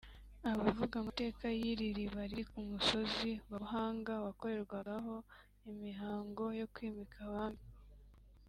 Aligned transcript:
Abavuga 0.51 0.93
amateka 1.01 1.43
y’iri 1.59 1.87
riba 1.97 2.21
riri 2.29 2.43
ku 2.51 2.59
musozi 2.69 3.31
wa 3.49 3.57
Buhanga 3.63 4.13
wakorerwagaho 4.25 5.15
imihango 5.71 6.43
yo 6.59 6.67
kwimika 6.73 7.17
abami 7.29 7.63